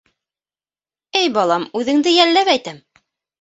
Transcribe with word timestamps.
Эй, 1.19 1.29
балам, 1.35 1.67
үҙеңде 1.81 2.15
йәлләп 2.15 2.51
әйтәм. 2.57 2.81